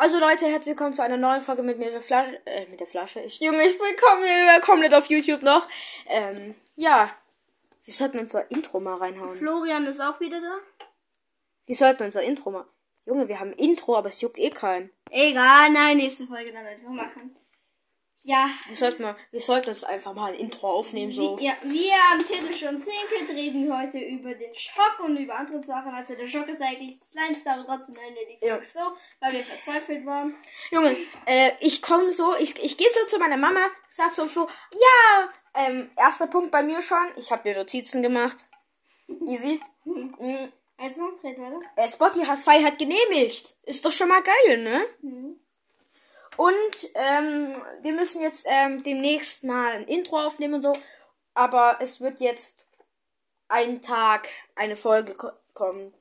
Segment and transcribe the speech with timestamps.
[0.00, 2.40] Also Leute, herzlich willkommen zu einer neuen Folge mit mir der Flasche.
[2.46, 3.18] Äh, mit der Flasche.
[3.18, 5.66] Ich, Junge, ich bin komplett, komplett auf YouTube noch.
[6.06, 7.10] Ähm, ja.
[7.82, 9.34] Wir sollten unser Intro mal reinhauen.
[9.34, 10.86] Florian ist auch wieder da.
[11.66, 12.64] Wir sollten unser Intro mal.
[13.06, 14.92] Junge, wir haben ein Intro, aber es juckt eh keinen.
[15.10, 17.36] Egal, nein, nächste Folge dann einfach machen.
[18.28, 18.50] Ja.
[18.66, 21.38] Wir sollten mal, wir sollten uns einfach mal ein Intro aufnehmen, so.
[21.38, 25.16] Wie, ja, wie ihr am Titel schon könnt, reden wir heute über den Schock und
[25.16, 25.94] über andere Sachen.
[25.94, 28.64] Also der Schock ist eigentlich das Kleinste, aber trotzdem nennen wir die Folge Ja.
[28.64, 28.80] so,
[29.20, 30.34] weil wir verzweifelt waren.
[30.70, 30.94] Junge,
[31.24, 35.30] äh, ich komme so, ich, ich gehe so zu meiner Mama, sag so Flo, ja,
[35.54, 38.36] ähm, erster Punkt bei mir schon, ich habe mir Notizen gemacht.
[39.26, 39.58] Easy.
[39.86, 40.52] Mhm.
[40.76, 41.60] Also, red weiter.
[41.76, 43.54] Äh, Spotify hat genehmigt.
[43.62, 44.84] Ist doch schon mal geil, ne?
[45.00, 45.40] Mhm.
[46.38, 50.72] Und ähm, wir müssen jetzt ähm, demnächst mal ein Intro aufnehmen und so.
[51.34, 52.68] Aber es wird jetzt
[53.48, 55.92] einen Tag eine Folge ko kommen,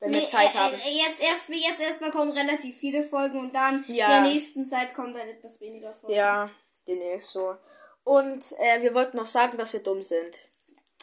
[0.00, 0.74] wenn wir Nee, Zeit äh, haben.
[0.74, 4.18] Äh, jetzt erst, jetzt erstmal kommen relativ viele Folgen und dann Ja.
[4.18, 6.14] in der nächsten Zeit kommen dann etwas weniger Folgen.
[6.16, 6.50] Ja,
[6.86, 7.56] demnächst so.
[8.04, 10.38] Und äh, wir wollten noch sagen, dass wir dumm sind.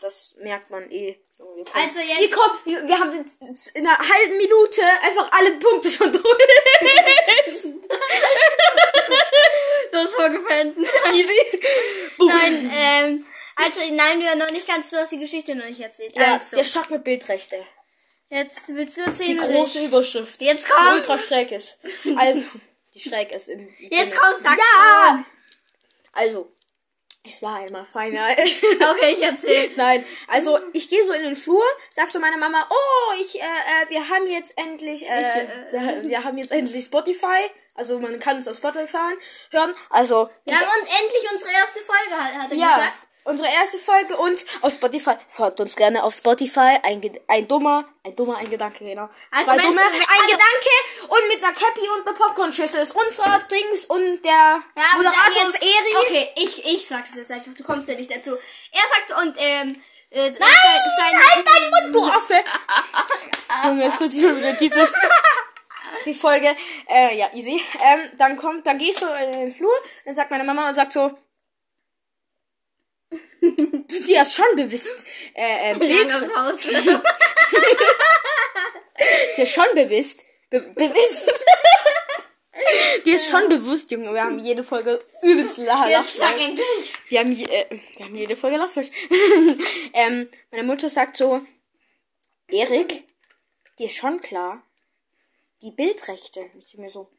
[0.02, 1.18] Das merkt man eh.
[1.38, 3.42] Wir kommen- Also jetzt- Wir, kommen, wir, wir haben jetzt
[3.76, 6.24] in einer halben Minute einfach alle Punkte schon durch.
[10.18, 10.78] War gefällt.
[11.14, 11.60] Easy.
[12.20, 16.16] Nein, ähm, also, nein, wir noch nicht ganz, du hast die Geschichte noch nicht erzählt.
[16.16, 17.58] Ja, also, der Stock mit Bildrechte.
[18.30, 19.86] jetzt willst du Die erzählen oder große ich?
[19.86, 20.42] Überschrift.
[20.42, 20.96] Jetzt Die komm!
[20.96, 21.78] ultra schräg ist.
[22.16, 22.44] Also,
[22.94, 23.70] die schräg ist im.
[23.78, 25.26] Jetzt komm, sag Ja!
[26.14, 26.52] Also,
[27.24, 28.30] es war einmal feiner.
[28.32, 29.72] Okay, ich erzähl.
[29.76, 33.44] Nein, also ich gehe so in den Flur, sag so meiner Mama, oh, ich, äh,
[33.44, 37.50] äh, wir haben jetzt endlich, äh, Ich, äh, wir, wir haben jetzt endlich Spotify.
[37.74, 39.16] Also man kann uns auf Spotify
[39.52, 39.74] hören.
[39.90, 42.94] Also Wir haben uns endlich unsere erste Folge, hat, hat er ja, gesagt.
[43.24, 45.16] Unsere erste Folge und auf Spotify.
[45.28, 46.78] Folgt uns gerne auf Spotify.
[46.84, 49.10] Ein, ein dummer, ein dummer, ein Gedanke, genau.
[49.32, 53.40] Also Zwei dumme, du, ein Gedanke und mit einer Cappy und einer Popcorn-Schüssel ist unser
[53.50, 54.32] Dings und der
[54.76, 56.06] Ja, Moderator ist Eri.
[56.06, 58.32] Okay, ich, ich sag's jetzt einfach, du kommst ja nicht dazu.
[58.72, 62.44] Er sagt und, ähm, äh, Nein, Nein, halt dein Mund, du Affe!
[63.66, 64.94] Junge, es wird wieder dieses...
[66.06, 66.56] Die Folge,
[66.88, 67.62] äh, ja, easy.
[67.80, 69.74] Ähm, dann kommt, dann gehst du in den Flur,
[70.06, 71.12] dann sagt meine Mama und sagt so,
[73.42, 76.70] die ist schon bewusst, äh, äh, Lange Pause.
[79.38, 81.44] die ist schon bewusst, be bewusst.
[83.06, 86.20] die ist schon bewusst, Junge, wir haben jede Folge übelst Lachfleisch.
[87.10, 88.90] Wir haben, je, äh, wir haben jede Folge Lachfleisch.
[89.94, 91.42] ähm, meine Mutter sagt so,
[92.48, 93.04] Erik,
[93.80, 94.62] dir ist schon klar,
[95.64, 96.52] die Bildrechte.
[96.60, 97.10] Ich mir so,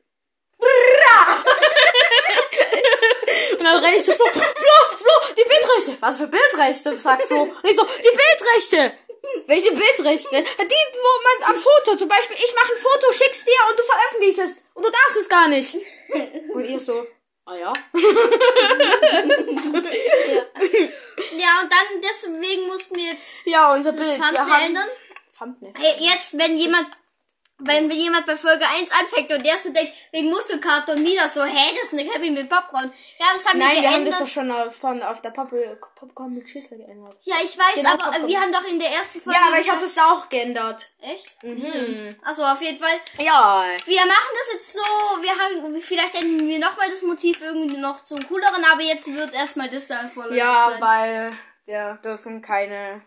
[3.58, 4.40] Und dann renne ich so, Flo, Flo,
[4.96, 5.96] Flo, die Bildrechte.
[6.00, 7.42] Was für Bildrechte, sagt Flo.
[7.42, 8.98] Und ich so, die Bildrechte.
[9.46, 10.42] Welche Bildrechte?
[10.42, 13.82] Die, wo man am Foto, zum Beispiel, ich mache ein Foto, schick's dir und du
[13.84, 14.56] veröffentlichst es.
[14.74, 15.76] Und du darfst es gar nicht.
[16.52, 17.06] Und ihr so,
[17.46, 17.72] ah ja.
[21.38, 24.16] Ja, und dann deswegen mussten wir jetzt Ja, unser Bild.
[24.20, 24.88] Thumbnail wir haben, ändern.
[25.38, 25.72] Thumbnail.
[25.76, 26.86] Hey, jetzt, wenn jemand,
[27.64, 31.42] wenn jemand bei Folge 1 anfängt und der so denkt, wegen Muskelkater und Nina so,
[31.44, 32.92] hey, das ist eine Cappy mit Popcorn.
[33.18, 34.20] Ja, das haben Nein, wir wir haben das geändert.
[34.20, 35.50] doch schon auf, von, auf der Pop
[35.96, 37.16] Popcorn mit Schüssel geändert.
[37.22, 38.26] ja, ich weiß, Genau, aber Popcorn.
[38.28, 39.38] wir haben doch in der ersten Folge.
[39.38, 40.88] Ja, aber ich habe das da auch geändert.
[41.00, 41.42] Echt?
[41.42, 42.16] Mhm.
[42.24, 42.94] Also auf jeden Fall.
[43.18, 43.64] Ja.
[43.86, 44.82] Wir machen das jetzt so,
[45.20, 49.32] wir haben, vielleicht ändern wir nochmal das Motiv irgendwie noch zum cooleren, aber jetzt wird
[49.34, 50.80] erstmal das da voll Ja, sein.
[50.80, 51.32] weil
[51.66, 53.02] wir dürfen keine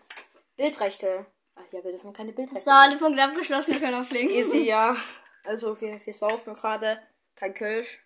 [0.56, 1.26] Bildrechte.
[1.72, 2.64] Ja, wir dürfen keine Bildrechte.
[2.64, 4.30] So, alle Punkte abgeschlossen, wir können auflegen.
[4.30, 4.96] Easy, ja.
[5.44, 7.00] Also wir, wir saufen gerade.
[7.34, 8.00] Kein Kölsch.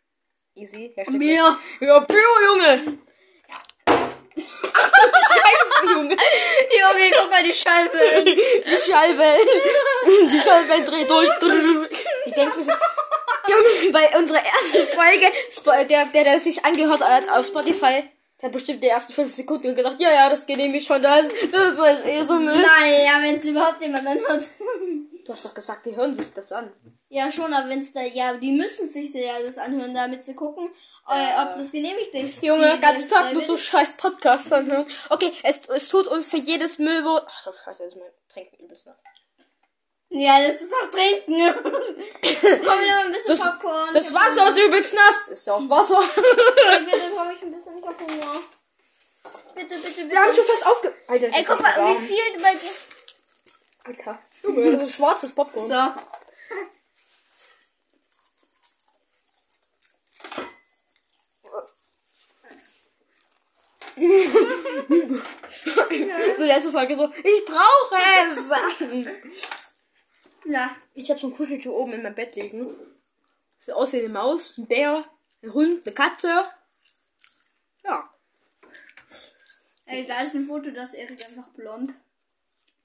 [0.55, 0.93] Easy.
[0.97, 1.57] Hashtag Bier.
[1.81, 2.99] Ja, Bier, Junge.
[4.37, 6.17] Scheiße, Junge.
[6.81, 8.25] Junge, guck mal die Scheibe.
[8.25, 9.49] Die Schallwellen.
[10.31, 11.29] Die Schallwellen dreht durch.
[12.37, 12.73] Denken so.
[13.49, 18.05] Junge, bei unserer ersten Folge, der, der, der sich angehört hat auf Spotify,
[18.41, 21.99] der hat bestimmt die ersten fünf Sekunden gedacht, ja, ja, das genehmigt schon, das, das
[21.99, 22.55] ist eh so Müll.
[22.55, 24.49] Naja, wenn es überhaupt jemand anhört.
[25.27, 26.73] Du hast doch gesagt, die hören sich das an.
[27.09, 30.35] Ja, schon, aber wenn es da, ja, die müssen sich ja das anhören, damit sie
[30.35, 30.71] gucken,
[31.09, 32.43] äh, ob das genehmigt ist.
[32.43, 34.87] Junge, Die- ganz Tag nur so scheiß Podcasts anhören.
[35.11, 37.27] Okay, es, es tut uns für jedes Müllwort.
[37.29, 38.97] Ach doch, scheiße, das ist mein Trinken übelst nass.
[40.13, 41.55] Ja, das ist auch trinken.
[41.63, 43.95] Komm, wir noch ein bisschen Das, Popcorn.
[43.95, 45.29] das Wasser ist übelst nass.
[45.29, 46.01] Ist ja auch Wasser.
[46.01, 48.41] Bitte komm ich ein bisschen, ich hab Hunger.
[49.55, 50.11] Bitte, bitte, bitte.
[50.11, 50.93] Wir haben schon fast aufge...
[51.07, 52.03] Alter, das Ey, ist guck mal, warm.
[52.03, 52.71] wie viel bei dir.
[53.85, 54.19] Alter.
[54.43, 55.69] Junge, das ist schwarzes Popcorn.
[55.69, 55.75] So.
[66.39, 67.97] So letzte Folge so, ich brauche
[68.27, 68.51] es.
[70.51, 70.77] Ja.
[70.95, 72.77] Ich habe so ein Kuscheltier oben in meinem Bett liegen.
[73.61, 75.05] Sieht aus wie eine Maus, ein Bär,
[75.43, 76.43] ein Hund, eine Katze.
[77.85, 78.11] Ja,
[79.91, 81.93] Ey, da ist ein Foto, das Erik einfach blond.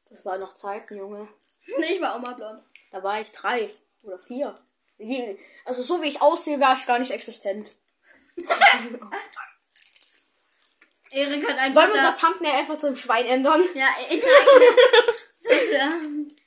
[0.10, 1.28] das war noch Zeiten, Junge.
[1.88, 2.64] Ich war auch mal blond.
[2.92, 3.72] Da war ich drei
[4.02, 4.60] oder vier.
[5.66, 7.72] Also so wie ich aussehe, war ich gar nicht existent.
[11.12, 13.64] Erik hat einfach Wollen wir unser Thumbnail einfach zu einem Schwein ändern?
[13.76, 14.22] Ja, nein.
[15.48, 15.92] Das, ja.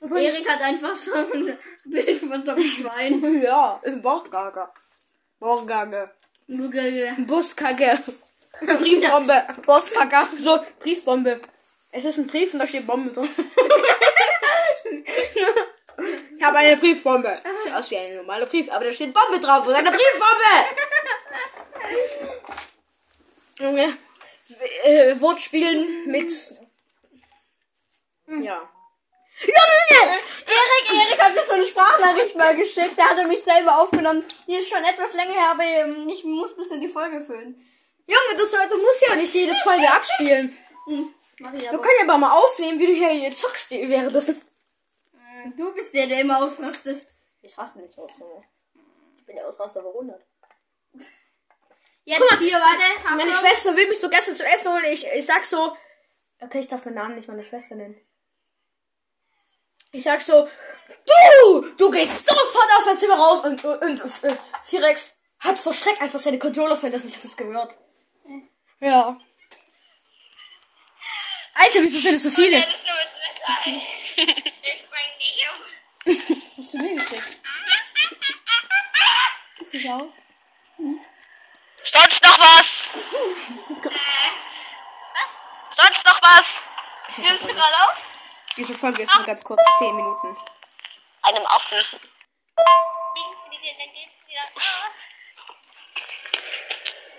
[0.01, 3.41] Erik hat einfach so ein Bild von so einem Schwein.
[3.41, 4.69] Ja, im Bauchgage.
[5.39, 6.11] Bauchgage.
[7.27, 7.99] Buskacke.
[8.61, 9.47] Briefbombe.
[9.65, 10.27] Bosskacker.
[10.37, 11.39] So, Briefbombe.
[11.91, 13.29] Es ist ein Brief und da steht Bombe drin.
[16.37, 17.33] ich habe eine Briefbombe.
[17.63, 20.65] Sieht aus wie ein normaler Brief, aber da steht Bombe drauf und eine Briefbombe.
[23.59, 23.97] Junge,
[24.83, 26.31] äh, Wortspielen mit.
[28.27, 28.69] Ja.
[29.41, 30.11] Junge!
[30.49, 32.93] Erik, Erik hat mir so eine Sprachnachricht mal geschickt.
[32.97, 34.25] Da hat er mich selber aufgenommen.
[34.47, 37.65] Die ist schon etwas länger her, aber ähm, ich muss ein bisschen die Folge füllen.
[38.07, 40.57] Junge, du, soll, du musst ja nicht jede Folge abspielen.
[40.85, 41.77] Hm, mach ich Wir aber.
[41.81, 44.41] können ja aber mal aufnehmen, wie du hier, hier zockst, die währenddessen.
[45.55, 47.07] Du bist der, der immer ausrastet.
[47.41, 48.43] Ich hasse nicht aus, Junge.
[49.17, 50.21] Ich bin der Ausraster verwundert.
[52.03, 53.15] Jetzt Guck mal, hier, warte.
[53.15, 53.31] Meine.
[53.31, 54.85] Schwester will mich so gestern zum Essen holen.
[54.85, 55.77] Ich, ich sag so,
[56.41, 58.01] okay, ich darf meinen Namen nicht meine Schwester nennen.
[59.91, 60.47] Ich sag so,
[61.05, 65.73] du, du gehst sofort aus meinem Zimmer raus und, und, und äh, Firex hat vor
[65.73, 67.07] Schreck einfach seine Controller verlassen.
[67.07, 67.75] Ich hab das gehört.
[68.79, 69.19] Ja.
[71.55, 72.57] Alter, wieso sind es so viele?
[72.57, 72.65] Ich
[73.65, 73.79] bring
[75.17, 75.57] dich um.
[76.57, 77.37] Hast du mir gekriegt?
[79.59, 80.07] Ist das auch?
[81.83, 82.89] Sonst noch was?
[85.71, 86.63] Sonst noch was?
[87.17, 88.18] Nimmst du gerade auf?
[88.59, 90.35] Diese Folge ist nur ganz kurz, 10 Minuten.
[91.21, 91.77] Einem Affen.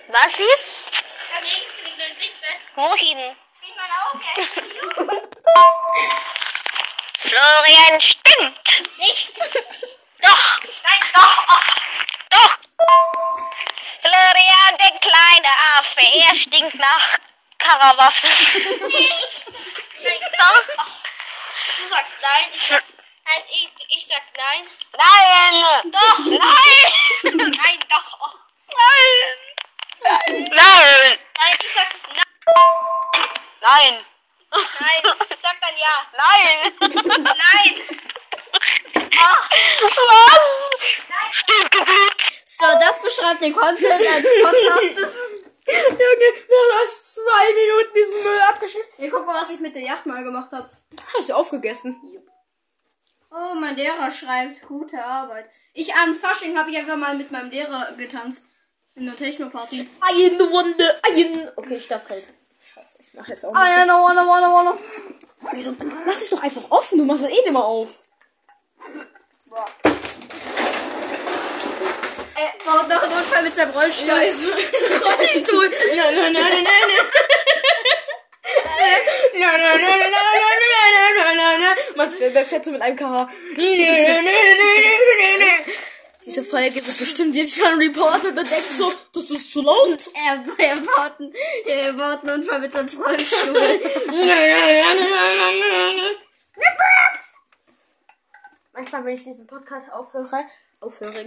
[0.09, 1.03] Was ist?
[2.75, 3.37] Wohin?
[7.21, 8.99] Florian stimmt.
[8.99, 9.33] Nicht.
[10.21, 10.61] Doch.
[10.85, 11.47] Nein, doch.
[12.29, 12.59] Doch.
[14.03, 15.49] Florian, der kleine
[15.79, 17.19] Affe, er stinkt nach
[17.57, 18.31] Karawaffen.
[20.39, 21.00] Doch.
[21.79, 22.83] Du sagst nein, ich, Fl-
[23.25, 24.67] nein, ich, ich sag nein.
[24.97, 25.93] Nein.
[25.93, 26.19] Doch.
[26.19, 26.91] Nein.
[27.63, 28.19] Nein, doch.
[28.21, 28.39] Oh.
[28.77, 30.49] Nein.
[30.51, 31.19] Nein.
[31.39, 32.25] Nein, ich sag nein.
[33.61, 33.99] Nein.
[34.53, 35.03] Nein,
[35.41, 36.07] sag dann ja.
[36.17, 36.73] Nein.
[37.25, 37.73] Nein.
[39.13, 39.51] Was?
[41.31, 42.11] Stinkgefühl.
[42.45, 45.21] So, das beschreibt den Content eines Podcastes.
[45.67, 48.89] Junge, du hast zwei Minuten diesen Müll abgeschnitten.
[48.97, 50.71] Hier, guck mal, was ich mit der Yacht mal gemacht habe.
[51.17, 52.01] Hast du aufgegessen?
[53.31, 55.49] Oh, mein Lehrer schreibt gute Arbeit.
[55.73, 58.47] Ich am Fasching habe ich einfach mal mit meinem Lehrer getanzt.
[58.97, 59.89] In der Techno-Party.
[60.01, 61.51] Eine Wunde, ein.
[61.57, 62.23] Okay, ich darf kein.
[62.75, 63.63] Scheiße, ich mach jetzt auch nicht.
[63.63, 64.79] Don't wanna, wanna, wanna.
[65.53, 65.75] Wieso?
[66.07, 67.89] Lass es doch einfach offen, du machst es eh nicht mehr auf.
[72.41, 74.09] Er baut noch einen Unfall mit seinem Rollstuhl.
[74.09, 75.69] Rollstuhl.
[75.95, 77.05] Nein, nein, nein, nein, nein.
[79.35, 80.21] Nein, nein, nein, nein, nein,
[80.73, 81.77] nein, nein, nein, nein.
[81.97, 83.03] Man wer fährt so mit einem KH?
[83.03, 84.55] Nein, nein, nein, nein,
[85.19, 85.75] nein, nein.
[86.25, 90.11] Diese Folge wird bestimmt jetzt schon reportet und denkt so, das ist zu laut.
[90.15, 91.35] Er, er, baut einen,
[91.67, 93.81] er baut einen Unfall mit seinem Rollstuhl.
[98.73, 100.47] Manchmal, wenn ich diesen Podcast aufhöre,
[100.81, 101.27] aufhöre.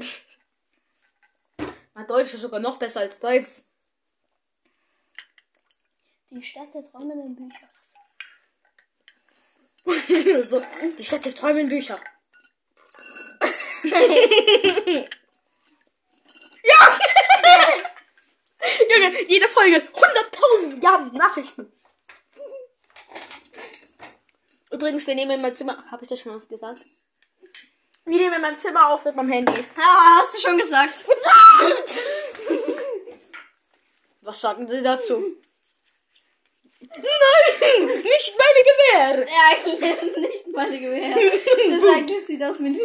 [1.94, 3.70] Mein Deutsch ist sogar noch besser als deins.
[6.32, 7.70] Die Stadt der träumenden Bücher.
[10.44, 10.64] so,
[10.98, 12.00] die Stadt der Träume in Bücher.
[13.84, 13.90] ja!
[18.90, 21.72] Junge, jede Folge 100.000 Milliarden Nachrichten.
[24.72, 25.84] Übrigens, wir nehmen in meinem Zimmer.
[25.92, 26.82] Habe ich das schon oft gesagt?
[28.06, 29.66] Wir nehmen in meinem Zimmer auf mit meinem Handy.
[29.78, 31.06] Ah, hast du schon gesagt.
[34.22, 35.38] Was sagen Sie dazu?
[36.80, 37.86] Nein!
[37.86, 39.28] Nicht meine Gewehr!
[39.28, 39.66] Ja, ich
[40.20, 41.16] nicht meine Gewehr.
[41.70, 42.80] Das sagt, sie das mit.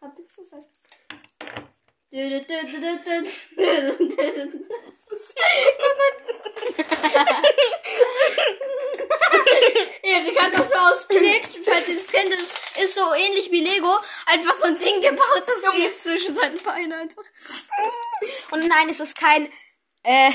[0.00, 0.66] Habt ihr es gesagt?
[10.02, 12.42] Erik hat das so aus Klicks, falls ihr das kennt, das
[12.82, 13.98] ist so ähnlich wie Lego.
[14.26, 17.24] Einfach so ein Ding gebaut, das geht zwischen seinen Beinen einfach.
[18.50, 19.50] Und nein, es ist kein.
[20.02, 20.30] Äh.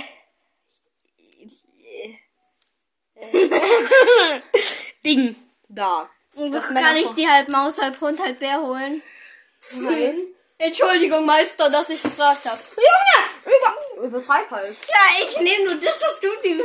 [3.15, 3.31] äh,
[5.03, 5.36] Ding
[5.67, 6.10] da.
[6.36, 9.01] Das kann Männer- ich die halb Maus, halb Hund, halb Bär holen?
[9.74, 10.27] Nein.
[10.58, 12.60] Entschuldigung, Meister, dass ich gefragt habe.
[12.75, 13.55] Junge!
[13.98, 14.77] Über, übertreib halt.
[14.88, 16.63] Ja, ich nehme nur das, was du dir.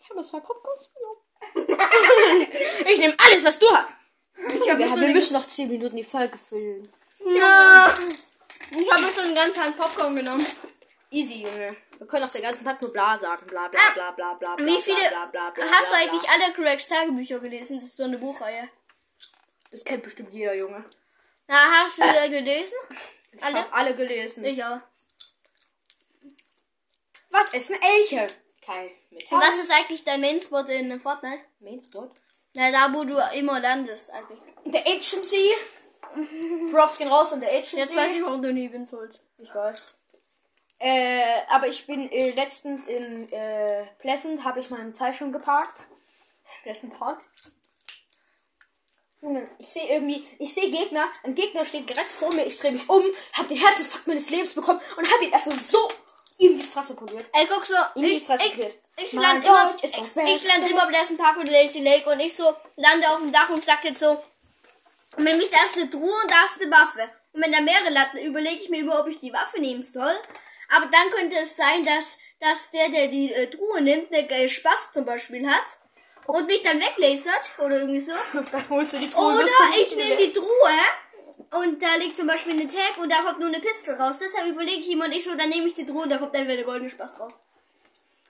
[0.00, 2.48] Ich habe zwei Popcorns genommen.
[2.88, 3.88] ich nehme alles, was du hast.
[4.36, 6.92] Ich habe Wir, so wir müssen noch 10 Minuten die Folge füllen.
[7.24, 7.92] Ja.
[8.70, 10.46] Ich habe schon einen ganzen Hand Popcorn genommen.
[11.10, 11.74] Easy, Junge.
[11.96, 13.46] Wir können auch den ganzen Tag nur bla sagen.
[13.46, 13.92] Bla bla Ah.
[13.94, 14.66] bla bla bla bla.
[14.66, 17.78] Wie viele Bla, bla, bla, hast du eigentlich alle Craigs Tagebücher gelesen?
[17.78, 18.68] Das ist so eine Buchreihe.
[19.70, 20.84] Das kennt bestimmt jeder, Junge.
[21.46, 22.74] Na, hast du sie gelesen?
[23.32, 23.58] Ich Alle?
[23.58, 24.44] habe alle gelesen.
[24.44, 24.80] Ich auch.
[27.30, 28.26] Was essen Elche?
[28.64, 29.38] Kein Metall.
[29.40, 31.42] Was ist eigentlich dein Mainspot in Fortnite?
[31.60, 32.10] Mainspot?
[32.54, 34.38] Na, da wo du immer landest eigentlich.
[34.64, 35.52] Der Agency.
[36.72, 37.76] Props gehen raus an der Agency.
[37.76, 39.20] Jetzt weiß ich, warum du nie gewinnen sollst.
[39.38, 39.96] Ich weiß.
[40.80, 45.86] Äh, aber ich bin äh, letztens in äh, Pleasant, habe ich meinen Teil schon geparkt.
[46.62, 47.20] Pleasant Park.
[49.58, 52.88] Ich sehe irgendwie, ich sehe Gegner, ein Gegner steht direkt vor mir, ich drehe mich
[52.88, 55.88] um, habe den Herzinfarkt meines Lebens bekommen und habe ihn erstmal so
[56.38, 57.26] in die Fresse poliert.
[57.32, 58.74] Ey, guck so, In die ich, Fresse ich, poliert.
[58.96, 62.36] ich Mein land immer, ich, ich land immer Pleasant Park und Lazy Lake und ich
[62.36, 64.22] so lande auf dem Dach und sag jetzt so,
[65.24, 67.10] nämlich da ist eine Truhe und da ist eine Waffe.
[67.32, 70.14] Und wenn da mehrere landen, überlege ich mir über, ob ich die Waffe nehmen soll.
[70.68, 74.48] Aber dann könnte es sein, dass, dass der, der die äh, Truhe nimmt, der äh,
[74.48, 75.64] Spaß zum Beispiel hat
[76.26, 78.12] und mich dann weglasert oder irgendwie so.
[78.32, 79.34] Dann holst du die Truhe.
[79.34, 79.46] Oder
[79.80, 80.46] ich nehme die Truhe
[81.50, 84.16] und da liegt zum Beispiel eine Tag und da kommt nur eine Pistole raus.
[84.20, 86.34] Deshalb überlege ich immer und ich so, dann nehme ich die Truhe und da kommt
[86.34, 87.32] entweder der goldene Spaß drauf.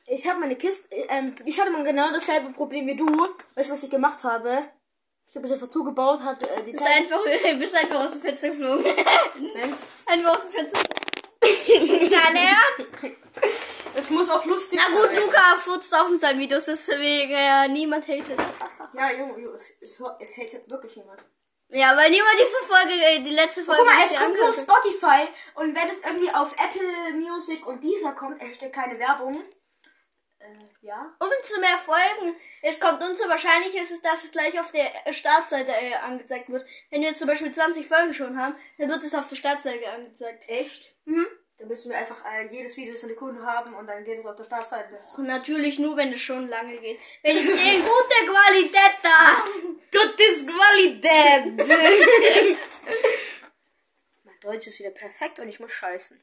[0.07, 3.07] Ich habe meine Kiste, ähm, ich hatte mal genau dasselbe Problem wie du.
[3.55, 4.63] Weißt du, was ich gemacht habe?
[5.31, 7.23] Ich habe es einfach zugebaut, habe äh, die Bist einfach,
[7.59, 8.85] bist einfach aus dem Fenster geflogen.
[9.55, 9.79] Mensch.
[10.07, 10.81] einfach aus dem Fenster.
[12.11, 13.17] Dein Ernst?
[13.95, 15.17] Es muss auch lustig Na gut, sein.
[15.17, 18.39] Luca furzt auch in seinen Videos, deswegen äh, niemand hatet.
[18.95, 21.21] Ja, Junge, Junge, es, es, es hält jetzt wirklich niemand.
[21.71, 24.57] Ja, weil niemand diese Folge, äh, die letzte Folge Guck mal, es kommt nur hat.
[24.57, 29.37] Spotify und wenn es irgendwie auf Apple Music und dieser kommt, erstellt keine Werbung.
[30.49, 31.15] Äh, ja.
[31.19, 35.71] Umso mehr Folgen es kommt, umso wahrscheinlicher ist es, dass es gleich auf der Startseite
[35.71, 36.67] äh, angezeigt wird.
[36.91, 40.49] Wenn wir zum Beispiel 20 Folgen schon haben, dann wird es auf der Startseite angezeigt.
[40.49, 40.95] Echt?
[41.05, 41.27] Mhm.
[41.59, 44.37] Dann müssen wir einfach äh, jedes Video eine Sekunde haben und dann geht es auf
[44.37, 44.95] der Startseite.
[44.95, 46.99] Och, natürlich nur, wenn es schon lange geht.
[47.23, 49.45] Wenn ich sehe, gute Qualität da.
[49.91, 51.57] Gutes Qualität!
[54.25, 56.21] mein Deutsch ist wieder perfekt und ich muss scheißen.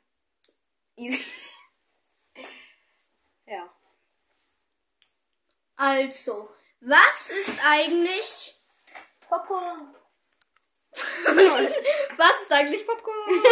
[0.98, 1.26] Easy.
[5.78, 6.50] Also,
[6.82, 8.56] was ist eigentlich,
[9.28, 9.96] Popcorn.
[10.96, 13.16] was ist eigentlich Popcorn?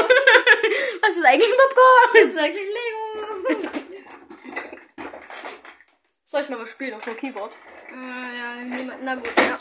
[1.01, 2.09] Was ist eigentlich Popcorn?
[2.13, 3.69] Was ist eigentlich Lego?
[6.25, 7.51] Soll ich mal was spielen auf dem Keyboard?
[7.89, 9.57] äh, ja, niemand, na gut, ja.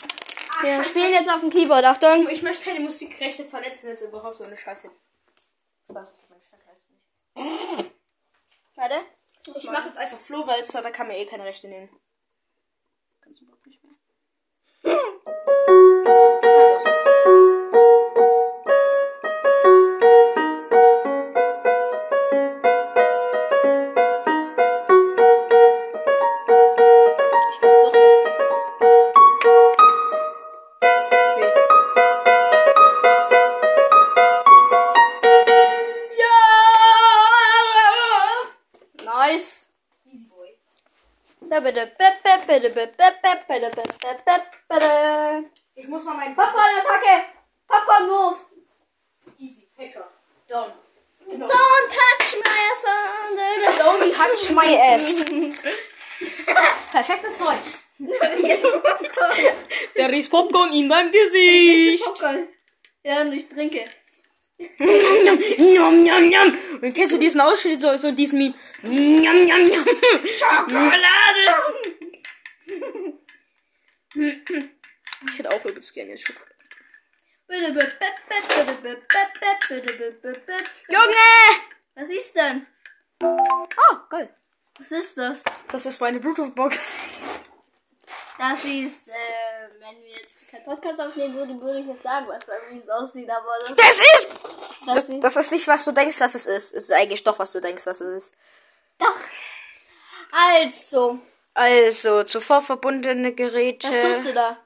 [0.61, 2.29] Wir spielen jetzt auf dem Keyboard, Achtung.
[2.29, 4.89] Ich möchte keine Musikrechte verletzen, jetzt überhaupt so eine Scheiße.
[5.87, 6.23] Was ist?
[8.75, 9.01] Warte.
[9.55, 11.89] Ich mache jetzt einfach Flohwalzer, da kann man eh keine Rechte nehmen.
[45.93, 48.39] Muss mal meinen Popcorn-Wurf.
[49.37, 49.67] Easy.
[49.77, 50.09] Headshot.
[50.49, 50.73] Down.
[51.29, 51.47] Genau.
[51.47, 52.83] Don't touch my ass.
[53.79, 55.23] Don't touch my ass.
[56.91, 57.77] Perfektes Deutsch.
[59.95, 62.03] Der riecht Popcorn in deinem Gesicht.
[62.03, 62.47] Popcorn.
[63.03, 63.85] Ja, und ich trinke.
[65.59, 66.57] Njam, njam, njam.
[66.81, 68.53] Und kennst du diesen Ausschnitt, so, so diesen Meme?
[68.83, 69.85] Njam, njam, njam.
[70.39, 71.53] Schokolade.
[75.31, 76.51] Ich hätte auch übelst gerne Schokolade.
[80.89, 81.61] Junge!
[81.95, 82.65] Was ist denn?
[83.21, 84.33] Ah, geil.
[84.79, 85.43] Was ist das?
[85.71, 86.79] Das ist meine Bluetooth-Box.
[88.39, 92.41] Das ist, äh, wenn wir jetzt keinen Podcast aufnehmen würden, würde ich jetzt sagen, was
[92.71, 94.27] wie es aussieht, aber das, Das ist...
[94.87, 96.73] das ist Das ist nicht, was du denkst, was es ist.
[96.73, 98.37] Es ist eigentlich doch, was du denkst, was es ist.
[98.97, 99.19] doch.
[100.31, 101.19] Also,
[101.53, 103.87] Also, zuvor verbundene was Geräte.
[103.87, 104.57] tust du da?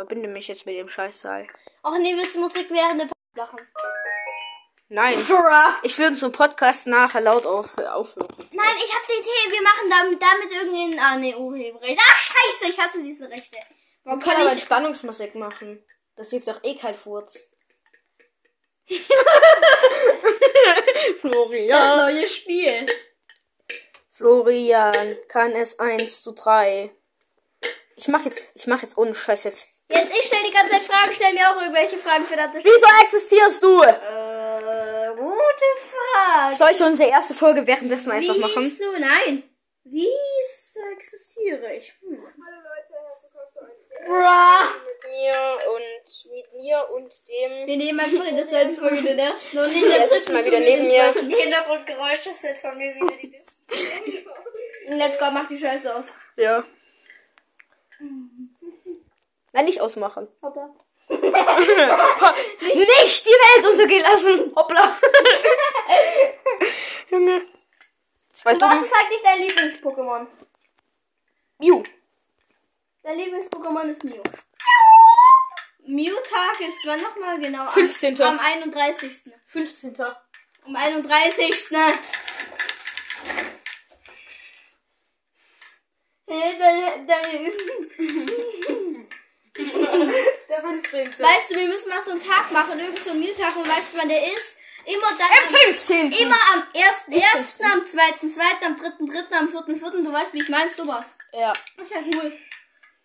[0.00, 1.46] Verbinde mich jetzt mit dem Scheißsaal.
[1.82, 3.58] Ach nee, willst du Musik während der Podcast machen?
[4.88, 5.12] Nein.
[5.82, 8.26] Ich will unseren Podcast nachher laut auf, aufhören.
[8.50, 12.00] Nein, ich hab die Idee, wir machen damit, damit irgendeinen, ah nee, Urheberrecht.
[12.00, 13.58] Ah, scheiße, ich hasse diese Rechte.
[14.04, 15.84] Man kann kann aber ich- Entspannungsmusik machen.
[16.16, 17.38] Das gibt doch eh kein Furz.
[21.20, 21.98] Florian.
[21.98, 22.86] neue Spiel.
[24.12, 26.90] Florian kann es 1 zu 3.
[27.96, 29.68] Ich mach jetzt, ich mach jetzt ohne Scheiß jetzt.
[29.90, 32.86] Jetzt, ich stelle die ganze Zeit Fragen, stell mir auch irgendwelche Fragen für das Wieso
[33.02, 33.82] existierst du?
[33.82, 36.54] Äh, gute Frage.
[36.54, 38.62] Soll ich unsere erste Folge währenddessen einfach machen?
[38.62, 38.92] Wieso?
[38.92, 39.42] Nein.
[39.82, 41.92] Wieso existiere ich?
[42.02, 42.22] Hm.
[44.06, 44.62] Bra.
[44.86, 47.66] Mit mir und mit mir und dem.
[47.66, 50.60] Wir nehmen einfach in der zweiten Folge den ersten und in der dritten mal wieder
[50.60, 51.12] neben mir.
[51.12, 51.30] zweiten.
[51.36, 53.40] Hintergrundgeräusche sind von mir wieder die
[54.86, 56.06] Let's go, mach die Scheiße aus.
[56.36, 56.64] Ja.
[59.52, 60.28] Nein, nicht ausmachen.
[60.42, 60.72] Hoppla.
[61.10, 61.22] Nicht
[63.26, 64.52] die Welt untergehen lassen.
[64.54, 64.80] Hoppla.
[67.10, 67.42] Junge.
[68.32, 70.26] Zwei Was ist eigentlich dein Lieblings-Pokémon?
[71.58, 71.82] Mew.
[73.02, 74.22] Dein Lieblings-Pokémon ist Mew.
[75.84, 77.62] Mew-Tag ist wann nochmal genau?
[77.64, 78.22] Am- 15..
[78.22, 79.32] Am 31.
[79.46, 80.00] 15.
[80.00, 81.72] Am 31.
[86.26, 87.28] Äh, da- da-
[87.98, 88.19] Der
[90.90, 91.24] 15.
[91.24, 93.94] Weißt du, wir müssen mal so einen Tag machen, irgend so einen Mew-Tag und weißt
[93.94, 94.58] du, wann der ist?
[94.86, 96.12] Immer dann am, 15.
[96.12, 101.16] immer am 1.1., am 2.2., am 3.3., am 4.4., du weißt, wie ich meine, sowas.
[101.32, 101.52] Ja.
[101.76, 102.32] Das ja cool.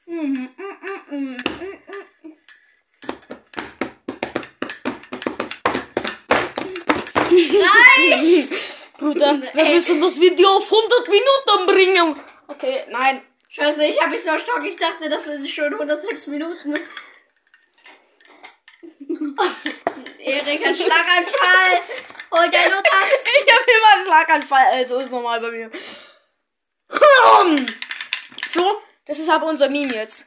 [0.07, 0.63] Mhm, mm,
[1.11, 1.37] mm, mm, mm.
[7.29, 8.47] Drei!
[8.97, 12.19] Bruder, wir müssen das Video auf 100 Minuten bringen.
[12.47, 13.21] Okay, nein.
[13.49, 16.75] Scheiße, ich habe mich so stark, ich dachte, das sind schon 106 Minuten.
[20.19, 21.81] Erik hat Schlaganfall.
[22.31, 23.27] Hol dein Notarzt.
[23.45, 25.71] Ich habe immer einen Schlaganfall, also ist normal bei mir.
[28.53, 30.25] So, das ist aber unser Meme jetzt.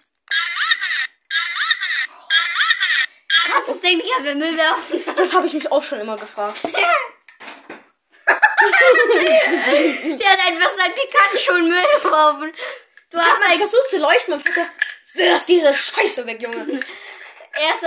[3.50, 5.04] Kannst das Ding nicht auf den Müll werfen?
[5.16, 6.60] Das habe ich mich auch schon immer gefragt.
[8.24, 12.52] Der hat einfach sein Pikachu in Müll geworfen.
[13.10, 14.68] Du Ich hast mal versucht zu leuchten und Vater,
[15.14, 16.80] wirf diese Scheiße weg, Junge.
[17.54, 17.86] Er so,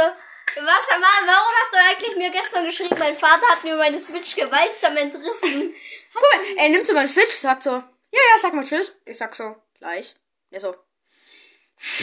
[0.56, 4.98] was, warum hast du eigentlich mir gestern geschrieben, mein Vater hat mir meine Switch gewaltsam
[4.98, 5.76] entrissen?
[6.14, 8.92] Guck mal, er nimmt so meinen Switch, sagt so, ja, ja, sag mal tschüss.
[9.06, 10.16] Ich sag so, gleich.
[10.50, 10.76] Ja, so,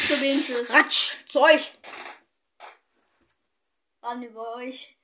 [0.06, 0.72] Zu wem tschüss?
[0.72, 1.72] ratsch, zu euch.
[4.02, 4.96] Ran über euch.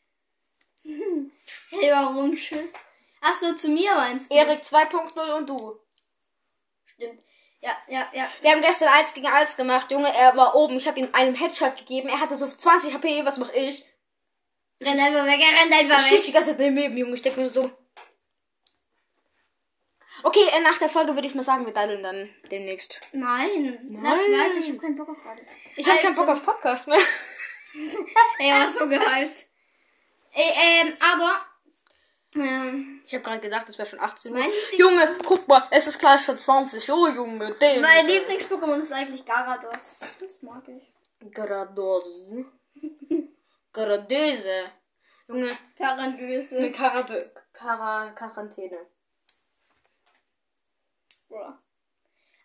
[0.82, 2.72] Hey, warum tschüss?
[3.20, 4.34] Ach so, zu mir meinst du?
[4.34, 5.80] Erik 2.0 und du.
[6.84, 7.23] Stimmt.
[7.64, 8.28] Ja, ja, ja.
[8.42, 11.34] Wir haben gestern 1 gegen 1 gemacht, Junge, er war oben, ich habe ihm einen
[11.34, 13.82] Headshot gegeben, er hatte so 20 HP, was mach ich?
[14.82, 16.26] Renn einfach weg, er rennt einfach Ich schieß weg.
[16.26, 17.70] die ganze Zeit daneben, Junge, ich denk mir so.
[20.24, 23.00] Okay, äh, nach der Folge würde ich mal sagen, wir daddeln dann demnächst.
[23.12, 24.40] Nein, lass Nein.
[24.40, 25.40] weiter, ich hab keinen Bock auf das.
[25.76, 26.98] Ich hab keinen Also- Bock auf Podcast mehr.
[28.38, 29.46] Ey, war so gehypt.
[30.32, 31.44] Ey, ähm, aber.
[32.36, 34.44] Ähm, Ich habe gerade gedacht, es wäre schon 18 Uhr.
[34.76, 37.54] Junge, guck mal, es ist gleich schon 20 Uhr, Junge.
[37.60, 37.80] Damn.
[37.80, 39.98] mein Lieblings-Pokémon ist eigentlich Garados.
[40.20, 41.32] Das mag ich.
[41.32, 42.04] Garados.
[43.72, 44.70] Garadöse.
[45.28, 46.72] Junge, eine Karandöse.
[46.72, 48.78] Karade Kara Quarantäne.
[51.28, 51.54] Bro.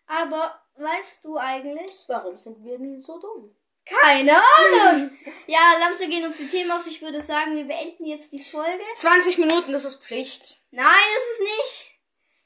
[0.06, 2.04] Aber weißt du eigentlich?
[2.08, 3.54] Warum sind wir nie so dumm?
[3.84, 5.10] Keine Ahnung.
[5.50, 6.86] ja, Lamse gehen uns die Themen aus.
[6.86, 8.82] Ich würde sagen, wir beenden jetzt die Folge.
[8.96, 10.60] 20 Minuten, das ist Pflicht.
[10.70, 11.90] Nein, ist es nicht.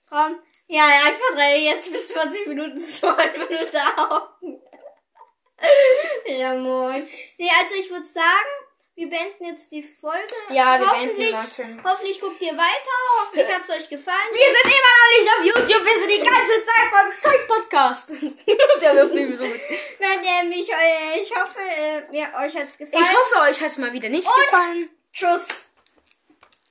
[0.09, 0.39] Komm.
[0.69, 4.31] Ja, einfach drei, jetzt bis 20 Minuten, zwei Minuten auf.
[6.27, 7.07] ja, moin.
[7.37, 8.64] Nee, also ich würde sagen,
[8.97, 10.35] wir beenden jetzt die Folge.
[10.51, 11.85] Ja, wir hoffentlich, beenden schön.
[11.85, 12.97] hoffentlich guckt ihr weiter.
[13.21, 14.31] Hoffentlich hat es euch gefallen.
[14.33, 18.23] Wir sind immer noch nicht auf YouTube, wir sind die ganze Zeit beim scheiß Podcast.
[18.81, 19.61] Der wirft mich so mit.
[19.99, 23.03] Nein, ähm, ich, äh, ich hoffe, äh, ja, euch hat's gefallen.
[23.03, 24.89] Ich hoffe, euch hat es mal wieder nicht gefallen.
[25.13, 25.67] Tschüss.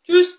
[0.05, 0.31] Tschüss.